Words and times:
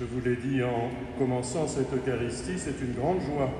Je 0.00 0.04
vous 0.04 0.20
l'ai 0.20 0.36
dit 0.36 0.62
en 0.62 0.90
commençant 1.18 1.66
cette 1.66 1.92
Eucharistie, 1.92 2.56
c'est 2.56 2.80
une 2.80 2.92
grande 2.92 3.20
joie 3.20 3.50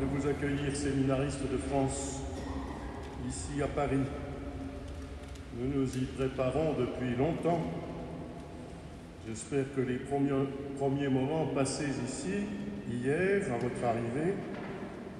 de 0.00 0.06
vous 0.06 0.28
accueillir, 0.28 0.76
séminaristes 0.76 1.50
de 1.50 1.56
France, 1.56 2.20
ici 3.28 3.60
à 3.60 3.66
Paris. 3.66 3.98
Nous 5.58 5.80
nous 5.80 5.96
y 5.96 6.04
préparons 6.04 6.74
depuis 6.78 7.16
longtemps. 7.16 7.60
J'espère 9.26 9.64
que 9.74 9.80
les 9.80 9.96
premiers, 9.96 11.08
moments 11.08 11.46
passés 11.46 11.90
ici, 12.06 12.46
hier, 12.88 13.42
à 13.52 13.58
votre 13.58 13.84
arrivée, 13.84 14.34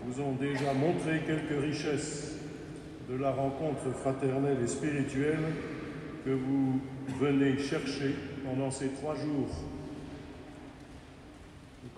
vous 0.06 0.22
ont 0.22 0.36
déjà 0.40 0.72
montré 0.74 1.22
quelques 1.26 1.60
richesses 1.60 2.36
de 3.10 3.16
la 3.16 3.32
rencontre 3.32 3.90
fraternelle 4.00 4.58
et 4.62 4.68
spirituelle 4.68 5.42
que 6.24 6.30
vous 6.30 6.80
venez 7.20 7.58
chercher 7.58 8.14
pendant 8.44 8.70
ces 8.70 8.90
trois 8.90 9.16
jours 9.16 9.50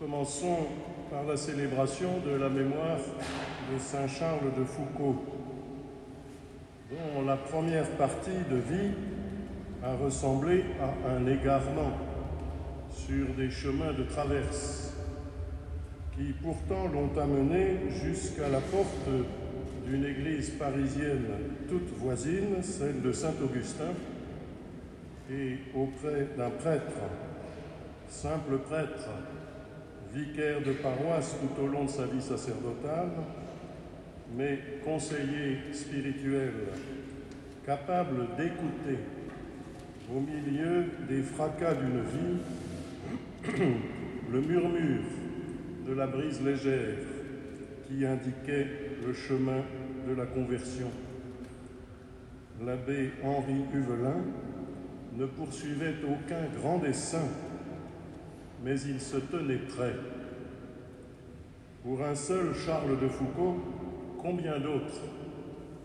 commençons 0.00 0.66
par 1.10 1.24
la 1.24 1.36
célébration 1.36 2.08
de 2.24 2.30
la 2.30 2.48
mémoire 2.48 2.96
de 3.70 3.78
Saint 3.78 4.08
Charles 4.08 4.50
de 4.58 4.64
Foucault, 4.64 5.22
dont 6.90 7.22
la 7.26 7.36
première 7.36 7.86
partie 7.98 8.30
de 8.50 8.56
vie 8.56 8.94
a 9.84 9.94
ressemblé 9.96 10.64
à 10.80 11.16
un 11.16 11.26
égarement 11.26 11.92
sur 12.90 13.26
des 13.36 13.50
chemins 13.50 13.92
de 13.92 14.04
traverse 14.04 14.94
qui 16.16 16.32
pourtant 16.42 16.88
l'ont 16.88 17.20
amené 17.20 17.80
jusqu'à 17.90 18.48
la 18.48 18.60
porte 18.60 19.06
d'une 19.86 20.06
église 20.06 20.48
parisienne 20.50 21.26
toute 21.68 21.90
voisine, 21.98 22.62
celle 22.62 23.02
de 23.02 23.12
Saint-Augustin, 23.12 23.92
et 25.30 25.58
auprès 25.74 26.28
d'un 26.38 26.50
prêtre, 26.50 27.02
simple 28.08 28.56
prêtre, 28.66 29.10
vicaire 30.14 30.60
de 30.62 30.72
paroisse 30.72 31.36
tout 31.40 31.62
au 31.62 31.66
long 31.66 31.84
de 31.84 31.90
sa 31.90 32.06
vie 32.06 32.20
sacerdotale, 32.20 33.10
mais 34.36 34.58
conseiller 34.84 35.58
spirituel, 35.72 36.52
capable 37.64 38.26
d'écouter 38.36 38.98
au 40.14 40.20
milieu 40.20 40.86
des 41.08 41.22
fracas 41.22 41.74
d'une 41.74 42.02
vie 42.02 42.38
le 44.32 44.40
murmure 44.40 45.04
de 45.86 45.92
la 45.94 46.06
brise 46.06 46.42
légère 46.42 46.96
qui 47.86 48.04
indiquait 48.04 48.66
le 49.06 49.12
chemin 49.12 49.62
de 50.08 50.14
la 50.14 50.26
conversion. 50.26 50.90
L'abbé 52.64 53.12
Henri 53.24 53.64
Huvelin 53.72 54.22
ne 55.16 55.26
poursuivait 55.26 55.94
aucun 56.04 56.44
grand 56.60 56.78
dessein 56.78 57.28
mais 58.64 58.80
il 58.82 59.00
se 59.00 59.16
tenait 59.16 59.56
prêt. 59.56 59.94
Pour 61.82 62.02
un 62.02 62.14
seul 62.14 62.54
Charles 62.54 63.00
de 63.00 63.08
Foucault, 63.08 63.56
combien 64.18 64.58
d'autres 64.58 65.00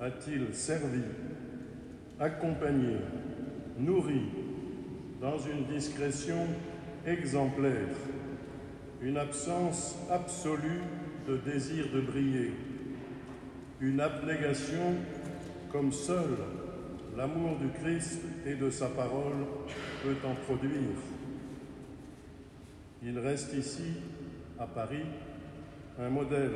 a-t-il 0.01 0.53
servi, 0.53 1.03
accompagné, 2.19 2.97
nourri 3.79 4.23
dans 5.21 5.37
une 5.37 5.65
discrétion 5.73 6.47
exemplaire, 7.05 7.95
une 9.01 9.17
absence 9.17 9.97
absolue 10.11 10.81
de 11.27 11.37
désir 11.37 11.85
de 11.93 12.01
briller, 12.01 12.53
une 13.79 13.99
abnégation 14.01 14.95
comme 15.71 15.91
seul 15.91 16.37
l'amour 17.15 17.57
du 17.57 17.69
Christ 17.69 18.21
et 18.45 18.55
de 18.55 18.69
sa 18.69 18.87
parole 18.87 19.45
peut 20.03 20.17
en 20.27 20.35
produire? 20.45 21.14
Il 23.07 23.19
reste 23.19 23.53
ici, 23.53 23.83
à 24.59 24.65
Paris, 24.65 25.05
un 25.99 26.09
modèle 26.09 26.49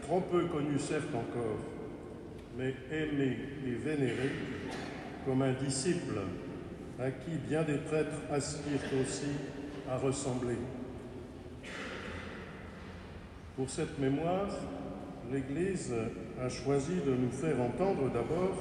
trop 0.00 0.20
peu 0.20 0.44
connu 0.46 0.78
certes 0.78 1.12
encore, 1.12 1.58
mais 2.56 2.72
aimé 2.92 3.36
et 3.66 3.72
vénéré 3.72 4.30
comme 5.24 5.42
un 5.42 5.54
disciple 5.54 6.20
à 7.00 7.10
qui 7.10 7.32
bien 7.48 7.64
des 7.64 7.78
prêtres 7.78 8.20
aspirent 8.30 9.00
aussi 9.02 9.32
à 9.90 9.96
ressembler. 9.96 10.54
Pour 13.56 13.68
cette 13.68 13.98
mémoire, 13.98 14.46
l'Église 15.32 15.92
a 16.40 16.48
choisi 16.48 16.94
de 17.04 17.10
nous 17.10 17.32
faire 17.32 17.60
entendre 17.60 18.12
d'abord 18.12 18.54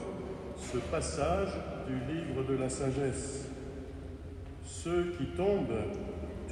ce 0.58 0.78
passage 0.78 1.54
du 1.88 2.16
livre 2.16 2.44
de 2.50 2.56
la 2.56 2.70
sagesse. 2.70 3.48
Ceux 4.64 5.14
qui 5.16 5.26
tombent 5.38 5.70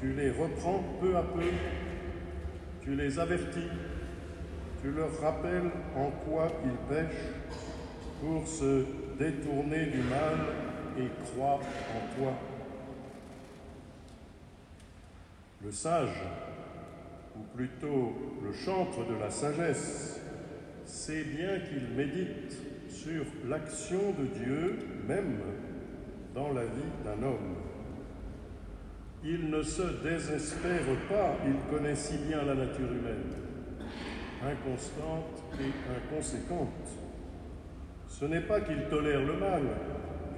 tu 0.03 0.12
les 0.12 0.31
reprends 0.31 0.84
peu 1.00 1.16
à 1.16 1.22
peu, 1.22 1.50
tu 2.81 2.94
les 2.94 3.18
avertis, 3.18 3.69
tu 4.81 4.91
leur 4.91 5.18
rappelles 5.22 5.72
en 5.96 6.12
quoi 6.25 6.52
ils 6.66 6.94
pêchent 6.94 7.31
pour 8.19 8.46
se 8.46 8.84
détourner 9.18 9.86
du 9.86 10.00
mal 10.00 10.40
et 11.00 11.08
croire 11.24 11.59
en 11.59 12.18
toi. 12.18 12.34
Le 15.63 15.72
sage, 15.72 16.22
ou 17.38 17.56
plutôt 17.56 18.42
le 18.44 18.52
chantre 18.52 19.08
de 19.08 19.18
la 19.18 19.30
sagesse, 19.30 20.19
sait 20.84 21.24
bien 21.24 21.59
qu'il 21.59 21.96
médite 21.96 22.58
sur 22.90 23.24
l'action 23.47 24.12
de 24.19 24.25
Dieu 24.25 24.80
même 25.08 25.40
dans 26.36 26.52
la 26.52 26.66
vie 26.66 26.92
d'un 27.06 27.25
homme. 27.25 27.72
Il 29.25 29.50
ne 29.50 29.61
se 29.61 29.84
désespère 30.03 30.84
pas, 31.07 31.38
il 31.45 31.56
connaît 31.72 31.95
si 31.95 32.17
bien 32.28 32.44
la 32.44 32.56
nature 32.56 32.91
humaine, 32.91 33.31
inconstante 34.44 35.41
et 35.61 35.72
inconséquente. 35.95 36.67
Ce 38.09 38.25
n'est 38.25 38.41
pas 38.41 38.59
qu'il 38.59 38.83
tolère 38.89 39.23
le 39.23 39.38
mal, 39.38 39.62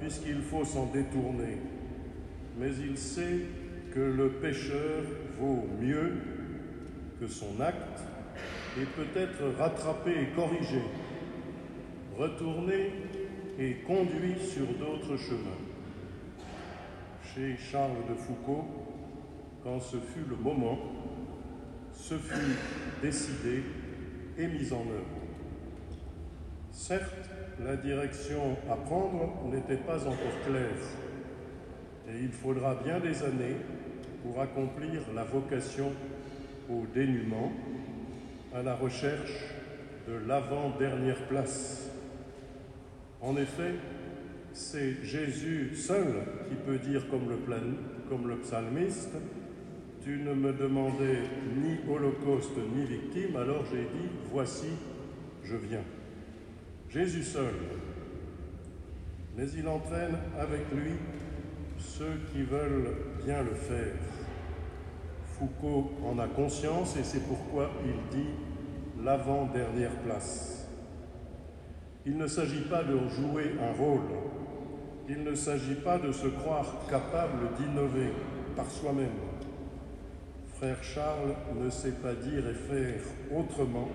puisqu'il 0.00 0.40
faut 0.40 0.64
s'en 0.64 0.86
détourner, 0.92 1.58
mais 2.60 2.70
il 2.76 2.96
sait 2.96 3.40
que 3.92 3.98
le 3.98 4.28
pécheur 4.28 5.02
vaut 5.40 5.66
mieux 5.80 6.12
que 7.18 7.26
son 7.26 7.60
acte 7.60 8.04
et 8.80 8.84
peut 8.84 9.18
être 9.18 9.58
rattrapé 9.58 10.12
et 10.12 10.36
corrigé, 10.36 10.82
retourné 12.16 12.92
et 13.58 13.78
conduit 13.84 14.38
sur 14.38 14.66
d'autres 14.78 15.16
chemins 15.16 15.65
Charles 17.58 18.06
de 18.08 18.14
Foucault, 18.14 18.64
quand 19.62 19.78
ce 19.78 19.98
fut 19.98 20.24
le 20.26 20.36
moment, 20.36 20.78
ce 21.92 22.14
fut 22.14 22.56
décidé 23.02 23.62
et 24.38 24.46
mis 24.46 24.72
en 24.72 24.80
œuvre. 24.80 25.20
Certes, 26.72 27.28
la 27.62 27.76
direction 27.76 28.56
à 28.70 28.76
prendre 28.76 29.34
n'était 29.52 29.76
pas 29.76 30.06
encore 30.06 30.40
claire, 30.46 30.80
et 32.08 32.22
il 32.22 32.32
faudra 32.32 32.74
bien 32.76 33.00
des 33.00 33.22
années 33.22 33.56
pour 34.22 34.40
accomplir 34.40 35.02
la 35.14 35.24
vocation 35.24 35.92
au 36.70 36.84
dénuement, 36.94 37.52
à 38.54 38.62
la 38.62 38.74
recherche 38.74 39.44
de 40.08 40.14
l'avant-dernière 40.26 41.28
place. 41.28 41.90
En 43.20 43.36
effet, 43.36 43.74
c'est 44.56 45.04
Jésus 45.04 45.76
seul 45.76 46.24
qui 46.48 46.54
peut 46.54 46.78
dire 46.78 47.06
comme 47.10 47.28
le, 48.28 48.36
psalmiste, 48.38 49.12
tu 50.02 50.18
ne 50.18 50.32
me 50.32 50.52
demandais 50.54 51.20
ni 51.56 51.76
holocauste 51.92 52.56
ni 52.74 52.86
victime, 52.86 53.36
alors 53.36 53.64
j'ai 53.70 53.82
dit, 53.82 54.08
voici, 54.32 54.68
je 55.44 55.56
viens. 55.56 55.84
Jésus 56.88 57.22
seul. 57.22 57.52
Mais 59.36 59.46
il 59.50 59.68
entraîne 59.68 60.16
avec 60.38 60.62
lui 60.72 60.92
ceux 61.78 62.18
qui 62.32 62.42
veulent 62.42 62.96
bien 63.26 63.42
le 63.42 63.54
faire. 63.54 63.94
Foucault 65.38 65.92
en 66.02 66.18
a 66.18 66.28
conscience 66.28 66.96
et 66.96 67.04
c'est 67.04 67.26
pourquoi 67.28 67.70
il 67.84 68.16
dit 68.16 68.30
l'avant-dernière 69.04 69.94
place. 69.96 70.65
Il 72.06 72.16
ne 72.16 72.28
s'agit 72.28 72.62
pas 72.62 72.84
de 72.84 72.96
jouer 73.08 73.56
un 73.60 73.72
rôle, 73.72 74.06
il 75.08 75.24
ne 75.24 75.34
s'agit 75.34 75.74
pas 75.74 75.98
de 75.98 76.12
se 76.12 76.28
croire 76.28 76.86
capable 76.88 77.48
d'innover 77.58 78.12
par 78.54 78.70
soi-même. 78.70 79.10
Frère 80.54 80.82
Charles 80.84 81.34
ne 81.60 81.68
sait 81.68 81.96
pas 82.00 82.14
dire 82.14 82.48
et 82.48 82.54
faire 82.54 83.00
autrement 83.36 83.88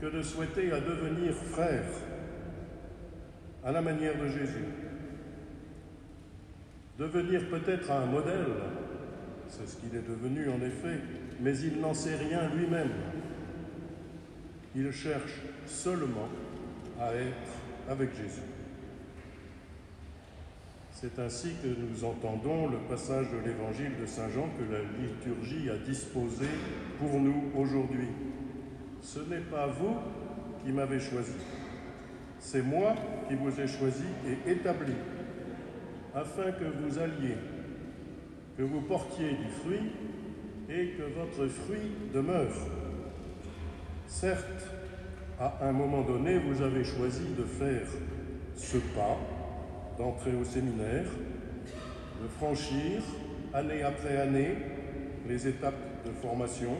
que 0.00 0.06
de 0.06 0.22
souhaiter 0.22 0.72
à 0.72 0.80
devenir 0.80 1.34
frère 1.34 1.84
à 3.62 3.70
la 3.70 3.82
manière 3.82 4.18
de 4.18 4.26
Jésus. 4.26 4.64
Devenir 6.98 7.50
peut-être 7.50 7.90
un 7.90 8.06
modèle, 8.06 8.46
c'est 9.48 9.68
ce 9.68 9.76
qu'il 9.76 9.94
est 9.94 10.08
devenu 10.08 10.48
en 10.48 10.60
effet, 10.62 11.00
mais 11.38 11.56
il 11.58 11.80
n'en 11.80 11.92
sait 11.92 12.16
rien 12.16 12.48
lui-même. 12.54 12.92
Il 14.74 14.90
cherche 14.90 15.42
seulement 15.66 16.28
à 17.00 17.14
être 17.14 17.52
avec 17.88 18.14
Jésus. 18.14 18.42
C'est 20.92 21.18
ainsi 21.18 21.52
que 21.62 21.68
nous 21.68 22.04
entendons 22.04 22.68
le 22.68 22.76
passage 22.88 23.26
de 23.30 23.38
l'évangile 23.38 23.92
de 23.98 24.04
Saint 24.04 24.28
Jean 24.28 24.50
que 24.58 24.70
la 24.70 24.80
liturgie 24.80 25.70
a 25.70 25.78
disposé 25.78 26.46
pour 26.98 27.18
nous 27.18 27.44
aujourd'hui. 27.56 28.08
Ce 29.00 29.20
n'est 29.20 29.40
pas 29.40 29.66
vous 29.66 29.96
qui 30.62 30.72
m'avez 30.72 31.00
choisi, 31.00 31.32
c'est 32.38 32.60
moi 32.60 32.94
qui 33.28 33.34
vous 33.34 33.58
ai 33.58 33.66
choisi 33.66 34.04
et 34.26 34.50
établi, 34.50 34.92
afin 36.14 36.52
que 36.52 36.64
vous 36.64 36.98
alliez, 36.98 37.36
que 38.58 38.62
vous 38.62 38.82
portiez 38.82 39.30
du 39.30 39.48
fruit 39.62 39.92
et 40.68 40.88
que 40.98 41.02
votre 41.18 41.50
fruit 41.50 41.92
demeure. 42.12 42.52
Certes, 44.06 44.66
à 45.40 45.56
un 45.62 45.72
moment 45.72 46.02
donné, 46.02 46.38
vous 46.38 46.60
avez 46.60 46.84
choisi 46.84 47.24
de 47.36 47.44
faire 47.44 47.86
ce 48.56 48.76
pas 48.76 49.16
d'entrer 49.96 50.34
au 50.34 50.44
séminaire, 50.44 51.06
de 52.22 52.28
franchir 52.28 53.00
année 53.54 53.82
après 53.82 54.18
année 54.18 54.54
les 55.26 55.48
étapes 55.48 56.04
de 56.04 56.10
formation, 56.12 56.76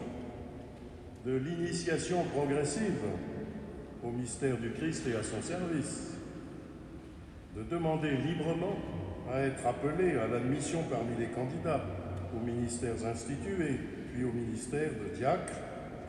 de 1.25 1.37
l'initiation 1.37 2.23
progressive 2.25 3.01
au 4.05 4.11
mystère 4.11 4.59
du 4.59 4.73
Christ 4.73 5.07
et 5.09 5.17
à 5.17 5.23
son 5.23 5.41
service, 5.41 6.19
de 7.57 7.63
demander 7.63 8.11
librement 8.11 8.77
à 9.33 9.41
être 9.41 9.67
appelé 9.67 10.19
à 10.19 10.27
l'admission 10.27 10.83
parmi 10.91 11.17
les 11.19 11.29
candidats 11.29 11.85
aux 12.37 12.45
ministères 12.45 13.07
institués, 13.07 13.79
puis 14.13 14.25
au 14.25 14.33
ministère 14.33 14.91
de 14.91 15.17
diacre 15.17 15.55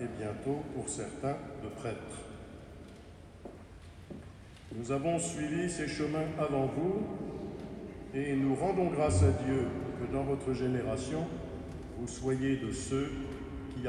et 0.01 0.05
bientôt 0.19 0.63
pour 0.75 0.89
certains 0.89 1.37
de 1.63 1.69
prêtres. 1.69 2.30
Nous 4.73 4.89
avons 4.91 5.19
suivi 5.19 5.69
ces 5.69 5.87
chemins 5.87 6.27
avant 6.39 6.67
vous 6.67 7.01
et 8.13 8.33
nous 8.35 8.55
rendons 8.55 8.87
grâce 8.87 9.21
à 9.21 9.31
Dieu 9.43 9.65
que 9.99 10.13
dans 10.13 10.23
votre 10.23 10.53
génération, 10.53 11.27
vous 11.99 12.07
soyez 12.07 12.55
de 12.55 12.71
ceux 12.71 13.11
qui, 13.75 13.85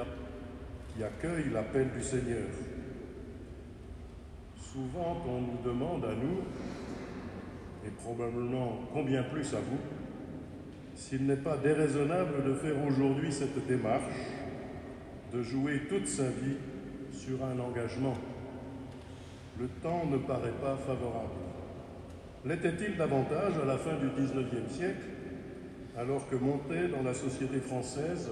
accueillent 1.02 1.52
l'appel 1.52 1.88
du 1.96 2.02
Seigneur. 2.02 2.49
Souvent, 4.56 5.23
on 5.26 5.40
nous 5.40 5.62
demande 5.64 6.05
à 6.05 6.14
nous, 6.14 6.43
et 7.87 7.90
probablement 7.90 8.81
combien 8.93 9.23
plus 9.23 9.55
à 9.55 9.58
vous, 9.58 9.78
s'il 10.94 11.26
n'est 11.26 11.37
pas 11.37 11.56
déraisonnable 11.56 12.44
de 12.44 12.55
faire 12.55 12.75
aujourd'hui 12.87 13.32
cette 13.32 13.67
démarche, 13.67 14.12
de 15.32 15.43
jouer 15.43 15.82
toute 15.88 16.08
sa 16.08 16.25
vie 16.25 16.56
sur 17.12 17.44
un 17.44 17.58
engagement 17.58 18.14
le 19.58 19.69
temps 19.82 20.06
ne 20.10 20.19
paraît 20.19 20.58
pas 20.60 20.76
favorable. 20.76 21.34
L'était-il 22.44 22.96
davantage 22.96 23.54
à 23.62 23.66
la 23.66 23.78
fin 23.78 23.96
du 23.96 24.08
XIXe 24.08 24.72
siècle, 24.72 25.06
alors 25.96 26.28
que 26.28 26.37
montait 26.37 26.88
dans 26.88 27.02
la 27.02 27.14
société 27.14 27.58
française 27.58 28.31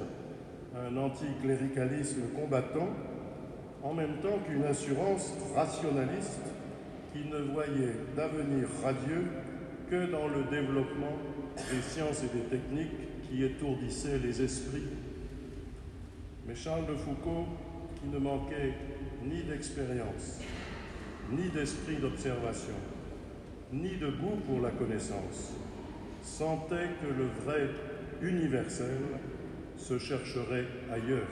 un 0.75 0.96
anticléricalisme 0.96 2.22
combattant, 2.34 2.88
en 3.82 3.94
même 3.94 4.19
temps 4.22 4.38
qu'une 4.46 4.64
assurance 4.64 5.34
rationaliste 5.55 6.43
qui 7.12 7.28
ne 7.28 7.52
voyait 7.52 7.94
d'avenir 8.17 8.69
radieux 8.82 9.26
que 9.90 10.11
dans 10.11 10.28
le 10.28 10.44
développement 10.50 11.17
des 11.56 11.82
sciences 11.82 12.22
et 12.22 12.37
des 12.37 12.44
techniques 12.44 13.28
qui 13.28 13.44
étourdissaient 13.44 14.19
les 14.19 14.43
esprits? 14.43 14.88
Mais 16.46 16.55
Charles 16.55 16.87
de 16.87 16.94
Foucault, 16.94 17.46
qui 18.00 18.08
ne 18.08 18.19
manquait 18.19 18.75
ni 19.25 19.43
d'expérience, 19.43 20.40
ni 21.32 21.49
d'esprit 21.49 21.97
d'observation, 21.97 22.75
ni 23.73 23.97
de 23.97 24.09
goût 24.09 24.38
pour 24.47 24.61
la 24.61 24.71
connaissance, 24.71 25.53
sentait 26.23 26.91
que 27.00 27.06
le 27.06 27.29
vrai 27.44 27.71
universel 28.23 28.99
se 29.77 29.99
chercherait 29.99 30.67
ailleurs. 30.93 31.29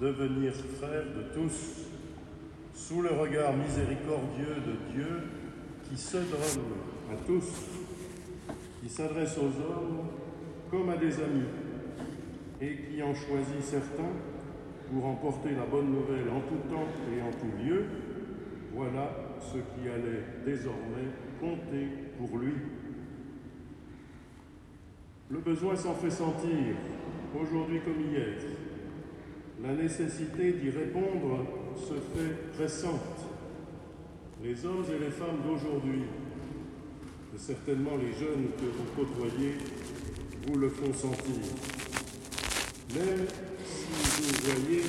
Devenir 0.00 0.52
frère 0.78 1.04
de 1.04 1.34
tous, 1.34 1.86
sous 2.74 3.02
le 3.02 3.10
regard 3.10 3.54
miséricordieux 3.56 4.56
de 4.66 4.92
Dieu 4.94 5.22
qui 5.88 5.96
se 5.96 6.16
donne 6.16 6.64
à 7.12 7.16
tous, 7.26 7.50
qui 8.80 8.88
s'adresse 8.88 9.36
aux 9.38 9.60
hommes 9.60 10.06
comme 10.70 10.88
à 10.90 10.96
des 10.96 11.14
amis 11.14 11.48
et 12.60 12.76
qui 12.76 13.02
en 13.02 13.14
choisit 13.14 13.62
certains 13.62 14.12
pour 14.92 15.06
emporter 15.06 15.50
la 15.50 15.64
bonne 15.64 15.90
nouvelle 15.90 16.28
en 16.30 16.40
tout 16.40 16.68
temps 16.68 16.86
et 17.12 17.22
en 17.22 17.30
tout 17.30 17.62
lieu, 17.62 17.84
voilà 18.78 19.10
ce 19.40 19.58
qui 19.58 19.88
allait 19.88 20.22
désormais 20.46 21.10
compter 21.40 21.88
pour 22.16 22.38
lui. 22.38 22.52
Le 25.30 25.38
besoin 25.38 25.74
s'en 25.74 25.94
fait 25.94 26.10
sentir, 26.10 26.76
aujourd'hui 27.34 27.80
comme 27.80 28.00
hier. 28.08 28.36
La 29.64 29.74
nécessité 29.74 30.52
d'y 30.52 30.70
répondre 30.70 31.44
se 31.74 31.94
fait 31.94 32.52
pressante. 32.56 33.18
Les 34.44 34.64
hommes 34.64 34.84
et 34.94 35.04
les 35.04 35.10
femmes 35.10 35.42
d'aujourd'hui, 35.44 36.04
et 37.34 37.38
certainement 37.38 37.96
les 37.96 38.12
jeunes 38.12 38.46
que 38.56 38.64
vous 38.64 38.94
côtoyez, 38.94 39.54
vous 40.46 40.56
le 40.56 40.68
font 40.68 40.92
sentir. 40.92 41.34
Même 42.94 43.26
si 43.64 44.22
vous 44.22 44.52
voyez 44.52 44.82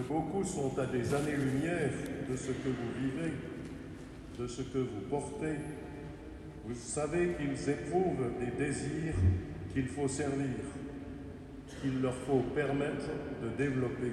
beaucoup 0.00 0.44
sont 0.44 0.78
à 0.78 0.86
des 0.86 1.14
années-lumière 1.14 1.92
de 2.28 2.36
ce 2.36 2.48
que 2.48 2.68
vous 2.68 3.00
vivez, 3.00 3.32
de 4.38 4.46
ce 4.46 4.62
que 4.62 4.78
vous 4.78 5.00
portez. 5.08 5.56
Vous 6.66 6.74
savez 6.74 7.34
qu'ils 7.34 7.70
éprouvent 7.70 8.32
des 8.40 8.64
désirs 8.64 9.14
qu'il 9.72 9.86
faut 9.86 10.08
servir, 10.08 10.56
qu'il 11.80 12.00
leur 12.00 12.14
faut 12.14 12.40
permettre 12.54 13.08
de 13.42 13.48
développer. 13.56 14.12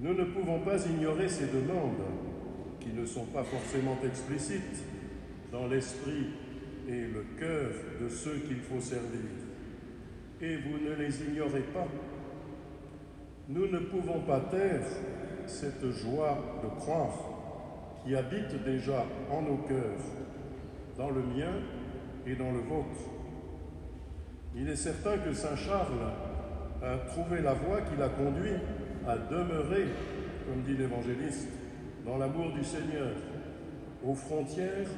Nous 0.00 0.14
ne 0.14 0.24
pouvons 0.24 0.60
pas 0.60 0.84
ignorer 0.86 1.28
ces 1.28 1.46
demandes, 1.46 2.02
qui 2.80 2.88
ne 2.88 3.06
sont 3.06 3.26
pas 3.26 3.44
forcément 3.44 3.96
explicites, 4.04 4.84
dans 5.52 5.68
l'esprit 5.68 6.26
et 6.88 7.02
le 7.06 7.24
cœur 7.38 7.70
de 8.02 8.08
ceux 8.08 8.38
qu'il 8.46 8.58
faut 8.58 8.80
servir. 8.80 9.20
Et 10.40 10.56
vous 10.56 10.84
ne 10.84 10.94
les 10.96 11.22
ignorez 11.22 11.62
pas. 11.72 11.86
Nous 13.46 13.66
ne 13.68 13.78
pouvons 13.78 14.20
pas 14.20 14.40
taire 14.40 14.86
cette 15.46 15.90
joie 15.90 16.38
de 16.62 16.68
croire 16.80 17.12
qui 18.02 18.16
habite 18.16 18.64
déjà 18.64 19.04
en 19.30 19.42
nos 19.42 19.58
cœurs, 19.58 20.00
dans 20.96 21.10
le 21.10 21.20
mien 21.20 21.52
et 22.26 22.36
dans 22.36 22.52
le 22.52 22.60
vôtre. 22.60 23.00
Il 24.56 24.66
est 24.70 24.76
certain 24.76 25.18
que 25.18 25.34
Saint 25.34 25.56
Charles 25.56 26.12
a 26.82 26.96
trouvé 27.06 27.42
la 27.42 27.52
voie 27.52 27.82
qui 27.82 27.96
l'a 27.98 28.08
conduit 28.08 28.54
à 29.06 29.18
demeurer, 29.18 29.88
comme 30.46 30.62
dit 30.62 30.78
l'évangéliste, 30.78 31.48
dans 32.06 32.16
l'amour 32.16 32.52
du 32.52 32.64
Seigneur, 32.64 33.12
aux 34.02 34.14
frontières 34.14 34.88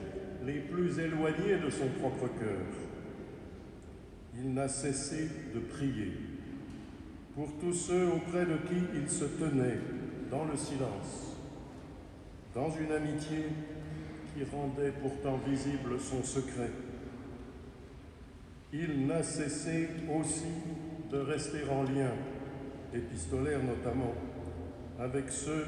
les 0.44 0.60
plus 0.60 1.00
éloignées 1.00 1.58
de 1.64 1.70
son 1.70 1.88
propre 2.00 2.28
cœur. 2.38 2.66
Il 4.36 4.54
n'a 4.54 4.68
cessé 4.68 5.28
de 5.52 5.58
prier 5.58 6.35
pour 7.36 7.48
tous 7.60 7.74
ceux 7.74 8.08
auprès 8.08 8.46
de 8.46 8.56
qui 8.66 8.82
il 8.94 9.08
se 9.10 9.26
tenait 9.26 9.78
dans 10.30 10.46
le 10.46 10.56
silence, 10.56 11.36
dans 12.54 12.70
une 12.70 12.90
amitié 12.90 13.44
qui 14.32 14.42
rendait 14.44 14.92
pourtant 15.02 15.38
visible 15.46 16.00
son 16.00 16.22
secret. 16.22 16.70
Il 18.72 19.06
n'a 19.06 19.22
cessé 19.22 19.90
aussi 20.18 20.46
de 21.12 21.18
rester 21.18 21.58
en 21.70 21.82
lien, 21.82 22.12
épistolaire 22.94 23.60
notamment, 23.62 24.14
avec 24.98 25.30
ceux 25.30 25.66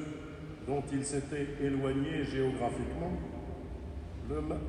dont 0.67 0.83
il 0.91 1.05
s'était 1.05 1.49
éloigné 1.63 2.25
géographiquement, 2.25 3.13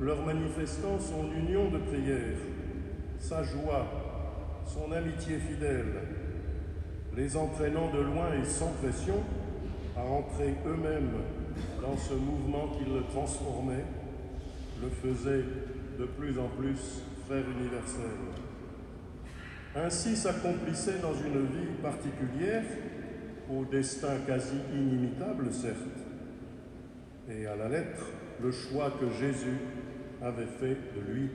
leur 0.02 0.26
manifestant 0.26 0.98
son 0.98 1.32
union 1.32 1.70
de 1.70 1.78
prière, 1.78 2.36
sa 3.18 3.42
joie, 3.42 3.86
son 4.66 4.92
amitié 4.92 5.38
fidèle, 5.38 6.20
les 7.16 7.36
entraînant 7.36 7.90
de 7.90 8.00
loin 8.00 8.32
et 8.40 8.44
sans 8.44 8.72
pression 8.82 9.22
à 9.96 10.02
entrer 10.02 10.54
eux-mêmes 10.66 11.10
dans 11.82 11.96
ce 11.96 12.14
mouvement 12.14 12.68
qui 12.68 12.84
le 12.84 13.02
transformait, 13.12 13.84
le 14.82 14.88
faisait 14.88 15.44
de 15.98 16.04
plus 16.04 16.38
en 16.38 16.48
plus 16.48 17.02
frère 17.26 17.44
universel. 17.58 18.16
Ainsi 19.76 20.16
s'accomplissait 20.16 20.98
dans 21.00 21.14
une 21.14 21.46
vie 21.46 21.72
particulière, 21.82 22.64
au 23.50 23.64
destin 23.64 24.16
quasi 24.26 24.56
inimitable 24.72 25.52
certes, 25.52 25.76
et 27.28 27.46
à 27.46 27.56
la 27.56 27.68
lettre, 27.68 28.06
le 28.42 28.50
choix 28.52 28.92
que 29.00 29.10
Jésus 29.10 29.58
avait 30.22 30.46
fait 30.46 30.76
de 30.96 31.12
lui. 31.12 31.30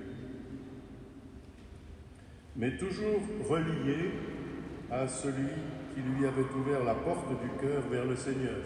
Mais 2.56 2.78
toujours 2.78 3.22
relié 3.50 4.12
à 4.92 5.08
celui 5.08 5.50
qui 5.94 6.02
lui 6.02 6.26
avait 6.26 6.46
ouvert 6.58 6.84
la 6.84 6.94
porte 6.94 7.30
du 7.30 7.50
cœur 7.60 7.82
vers 7.90 8.06
le 8.06 8.16
Seigneur. 8.16 8.62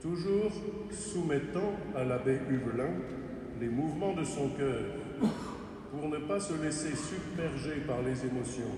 Toujours 0.00 0.52
soumettant 0.90 1.72
à 1.94 2.04
l'abbé 2.04 2.38
Huvelin 2.50 2.90
les 3.60 3.68
mouvements 3.68 4.12
de 4.12 4.24
son 4.24 4.50
cœur 4.50 4.82
pour 5.90 6.08
ne 6.08 6.18
pas 6.18 6.40
se 6.40 6.54
laisser 6.62 6.94
submerger 6.94 7.82
par 7.86 8.02
les 8.02 8.26
émotions, 8.26 8.74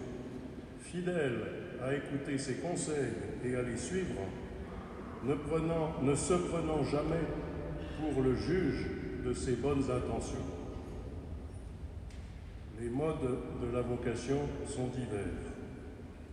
fidèle 0.80 1.40
à 1.82 1.94
écouter 1.94 2.38
ses 2.38 2.56
conseils 2.56 3.14
et 3.44 3.56
à 3.56 3.62
les 3.62 3.76
suivre, 3.76 4.20
ne, 5.25 5.34
prenant, 5.34 5.94
ne 6.02 6.14
se 6.14 6.34
prenant 6.34 6.84
jamais 6.84 7.25
pour 8.00 8.22
le 8.22 8.34
juge 8.36 8.86
de 9.25 9.32
ses 9.32 9.56
bonnes 9.56 9.84
intentions. 9.84 10.38
Les 12.78 12.90
modes 12.90 13.38
de 13.62 13.75
la 13.75 13.80
vocation 13.80 14.40
sont 14.66 14.88
divers 14.88 15.46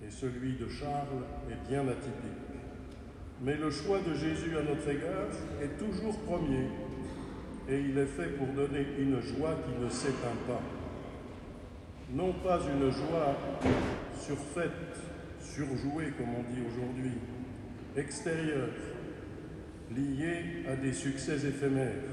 et 0.06 0.12
celui 0.12 0.54
de 0.54 0.68
Charles 0.68 1.24
est 1.50 1.70
bien 1.70 1.88
atypique. 1.88 2.44
Mais 3.42 3.56
le 3.56 3.70
choix 3.70 4.00
de 4.00 4.14
Jésus 4.14 4.58
à 4.58 4.64
notre 4.64 4.88
égard 4.90 5.30
est 5.62 5.78
toujours 5.78 6.18
premier 6.20 6.68
et 7.70 7.80
il 7.80 7.98
est 7.98 8.06
fait 8.06 8.38
pour 8.38 8.48
donner 8.48 8.86
une 9.00 9.22
joie 9.22 9.56
qui 9.66 9.84
ne 9.84 9.90
s'éteint 9.90 10.38
pas. 10.48 10.62
Non 12.12 12.34
pas 12.44 12.60
une 12.60 12.92
joie 12.92 13.36
surfaite, 14.20 15.00
surjouée 15.40 16.14
comme 16.18 16.36
on 16.38 16.54
dit 16.54 16.62
aujourd'hui, 16.68 17.14
extérieure, 17.96 18.70
liée 19.96 20.66
à 20.70 20.76
des 20.76 20.94
succès 20.94 21.36
éphémères. 21.36 22.04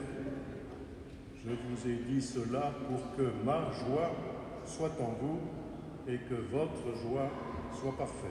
Je 1.44 1.50
vous 1.50 1.90
ai 1.90 1.96
dit 2.08 2.22
cela 2.22 2.72
pour 2.88 3.16
que 3.16 3.30
ma 3.44 3.70
joie 3.72 4.14
soit 4.66 4.96
en 5.00 5.16
vous 5.20 5.40
et 6.06 6.18
que 6.18 6.34
votre 6.34 6.96
joie 7.02 7.30
soit 7.74 7.96
parfaite. 7.96 8.30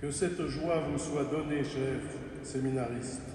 Que 0.00 0.10
cette 0.10 0.46
joie 0.46 0.80
vous 0.80 0.98
soit 0.98 1.24
donnée, 1.24 1.62
chers 1.62 2.00
séminaristes, 2.42 3.30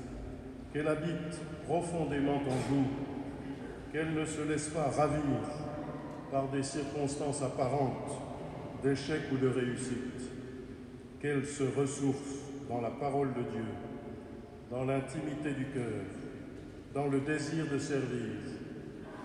qu'elle 0.73 0.87
habite 0.87 1.39
profondément 1.65 2.37
en 2.37 2.69
vous, 2.69 2.87
qu'elle 3.91 4.13
ne 4.13 4.25
se 4.25 4.41
laisse 4.41 4.69
pas 4.69 4.89
ravir 4.89 5.21
par 6.31 6.49
des 6.49 6.63
circonstances 6.63 7.41
apparentes 7.41 8.11
d'échec 8.83 9.21
ou 9.31 9.37
de 9.37 9.47
réussite, 9.47 10.29
qu'elle 11.21 11.45
se 11.45 11.63
ressource 11.63 12.51
dans 12.69 12.81
la 12.81 12.91
parole 12.91 13.29
de 13.29 13.41
Dieu, 13.41 13.65
dans 14.69 14.83
l'intimité 14.83 15.53
du 15.53 15.65
cœur, 15.67 16.03
dans 16.93 17.07
le 17.07 17.21
désir 17.21 17.65
de 17.71 17.77
servir, 17.77 18.35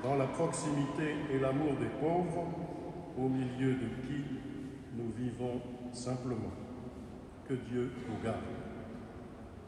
dans 0.03 0.15
la 0.17 0.27
proximité 0.27 1.17
et 1.33 1.39
l'amour 1.39 1.73
des 1.81 1.91
pauvres, 2.01 2.47
au 3.19 3.29
milieu 3.29 3.73
de 3.73 4.07
qui 4.07 4.42
nous 4.97 5.13
vivons 5.17 5.61
simplement. 5.93 6.53
Que 7.49 7.55
Dieu 7.55 7.91
nous 8.09 8.23
garde. 8.25 8.62